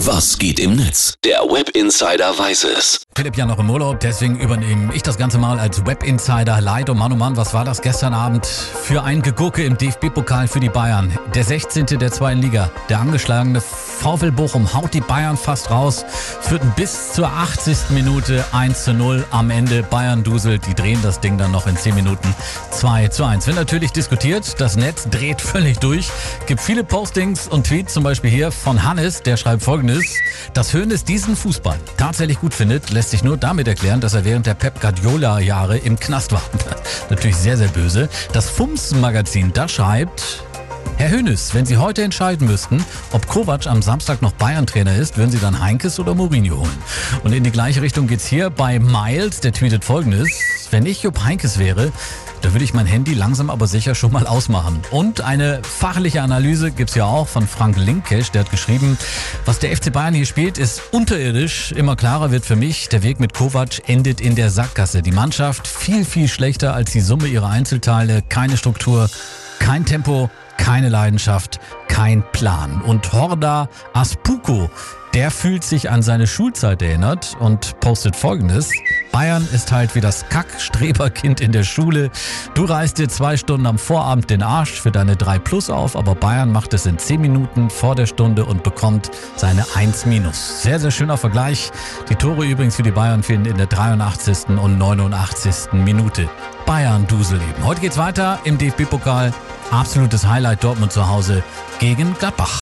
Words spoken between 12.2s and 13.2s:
Liga, der